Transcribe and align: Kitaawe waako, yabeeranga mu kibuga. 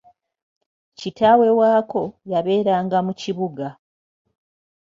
Kitaawe 0.99 1.49
waako, 1.59 2.03
yabeeranga 2.31 2.97
mu 3.05 3.13
kibuga. 3.21 3.67